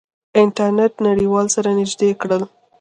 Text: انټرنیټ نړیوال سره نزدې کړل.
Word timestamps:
انټرنیټ 0.41 0.93
نړیوال 1.07 1.47
سره 1.55 1.69
نزدې 1.79 2.09
کړل. 2.21 2.41